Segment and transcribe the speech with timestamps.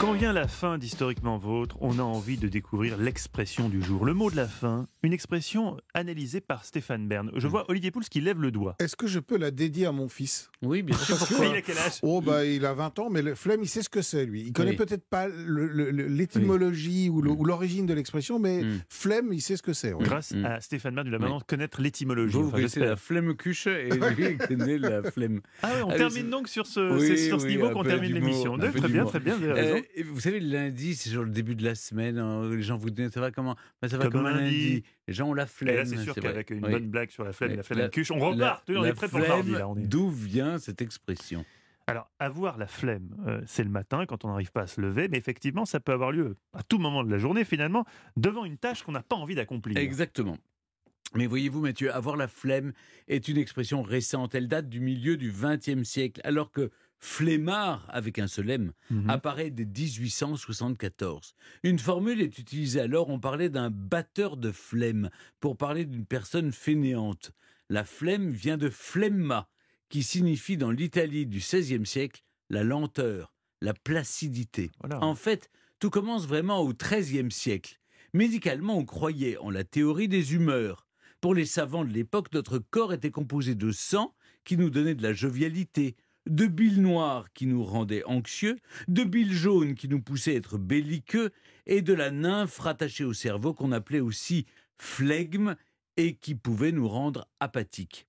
[0.00, 4.04] Quand vient la fin d'Historiquement Vôtre, on a envie de découvrir l'expression du jour.
[4.04, 7.30] Le mot de la fin, une expression analysée par Stéphane Bern.
[7.34, 8.76] Je vois Olivier Pouls qui lève le doigt.
[8.78, 10.50] Est-ce que je peux la dédier à mon fils?
[10.62, 11.16] Oui, bien sûr.
[11.18, 11.94] Parce que- il a quel âge?
[12.02, 14.42] Oh, bah, il a 20 ans, mais le flemme, il sait ce que c'est, lui.
[14.42, 14.76] Il connaît Oui.
[14.76, 18.80] peut-être pas l'étymologie ou l'origine de l'expression, mais Mm.
[18.90, 19.94] flemme, il sait ce que c'est.
[19.94, 20.04] oui.
[20.04, 20.44] Grâce Mm.
[20.44, 21.22] à Stéphane Bern, il va Oui.
[21.22, 22.34] maintenant connaître l'étymologie.
[22.34, 23.88] Vous, vous Enfin, la flemme cuche et
[24.20, 25.40] lui il connaît la flemme.
[25.62, 28.58] Ah on Ah termine donc sur ce, sur ce oui, niveau qu'on termine l'émission.
[28.58, 29.82] Très bien, très bien, vous avez raison.
[29.94, 32.18] Et vous savez, le lundi, c'est genre le début de la semaine.
[32.18, 33.54] hein, les gens vous disent ça va comment?
[33.80, 34.68] Bah, Ça va Comme comme, un un lundi.
[34.70, 34.82] lundi.
[35.08, 35.74] Les gens ont la flemme.
[35.74, 36.20] Et là, c'est sûr vrai.
[36.22, 36.70] qu'avec une Oui.
[36.72, 37.56] bonne blague sur la flemme, Oui.
[37.56, 38.64] la flemme La- cuche, on repart.
[38.68, 39.48] on est prêt pour le mardi.
[39.50, 39.82] flemme, Là, on est...
[39.86, 41.44] D'où vient cette expression?
[41.88, 45.06] Alors, avoir la flemme, euh, c'est le matin quand on n'arrive pas à se lever,
[45.08, 47.84] mais effectivement, ça peut avoir lieu à tout moment de la journée, finalement,
[48.16, 49.76] devant une tâche qu'on n'a pas envie d'accomplir.
[49.78, 50.36] Exactement.
[51.14, 52.72] Mais voyez-vous, Mathieu, avoir la flemme
[53.06, 54.34] est une expression récente.
[54.34, 56.70] Elle date du milieu du XXe siècle, alors que
[57.06, 59.08] flemmard, avec un seul M, Mhm.
[59.08, 61.34] apparaît dès 1874.
[61.62, 66.50] Une formule est utilisée alors, on parlait d'un batteur de flemme, pour parler d'une personne
[66.52, 67.30] fainéante.
[67.70, 69.48] La flemme vient de flemma,
[69.88, 73.32] qui signifie dans l'Italie du XVIe siècle la lenteur,
[73.62, 74.72] la placidité.
[74.80, 75.02] Voilà.
[75.02, 75.48] En fait,
[75.78, 77.78] tout commence vraiment au XIIIe siècle.
[78.14, 80.86] Médicalement, on croyait en la théorie des humeurs.
[81.20, 84.12] Pour les savants de l'époque, notre corps était composé de sang
[84.44, 85.96] qui nous donnait de la jovialité,
[86.26, 90.58] de bile noire qui nous rendait anxieux, de bile jaune qui nous poussait à être
[90.58, 91.30] belliqueux,
[91.66, 94.46] et de la nymphe rattachée au cerveau qu'on appelait aussi
[94.78, 95.56] flegme
[95.96, 98.06] et qui pouvait nous rendre apathiques.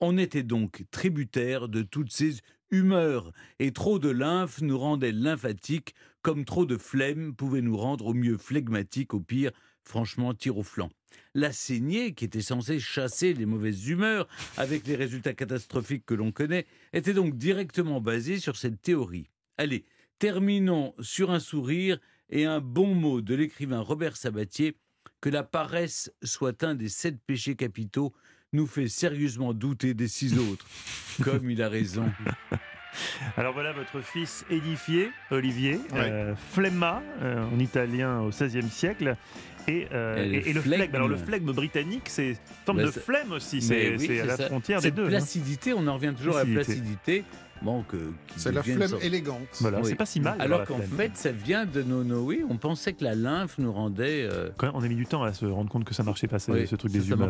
[0.00, 2.36] On était donc tributaire de toutes ces
[2.70, 8.06] humeurs, et trop de lymphe nous rendait lymphatiques, comme trop de flemme pouvait nous rendre
[8.06, 9.50] au mieux flegmatiques, au pire,
[9.84, 10.90] franchement, tir au flanc.
[11.34, 16.32] La saignée, qui était censée chasser les mauvaises humeurs, avec les résultats catastrophiques que l'on
[16.32, 19.28] connaît, était donc directement basée sur cette théorie.
[19.58, 19.84] Allez,
[20.18, 21.98] terminons sur un sourire
[22.30, 24.76] et un bon mot de l'écrivain Robert Sabatier,
[25.20, 28.12] que la paresse soit un des sept péchés capitaux
[28.52, 30.66] nous fait sérieusement douter des six autres.
[31.22, 32.10] Comme il a raison.
[33.36, 35.98] Alors voilà votre fils édifié, Olivier, Ouais.
[36.00, 39.16] euh, flemma, euh, en italien au XVIe siècle.
[39.68, 40.76] Et, euh, Et le et- et le flegme.
[40.82, 40.94] flegme.
[40.96, 43.60] Alors le flegme britannique, c'est une forme Bah, de flemme aussi.
[43.60, 44.46] C'est oui, à la ça.
[44.46, 45.04] frontière des deux.
[45.04, 45.08] hein.
[45.08, 47.24] placidité, on en revient toujours à la Placidité.
[47.62, 47.84] Bon,
[48.36, 49.42] C'est la flemme élégante.
[49.60, 49.84] Voilà, Oui.
[49.86, 50.40] c'est pas si mal.
[50.40, 53.70] Alors la qu'en fait, ça vient de nos, Oui, on pensait que la lymphe nous
[53.70, 54.22] rendait.
[54.22, 56.26] euh, Quand même, on a mis du temps à se rendre compte que ça marchait
[56.26, 57.28] pas, ce, Oui, ce truc des humeurs.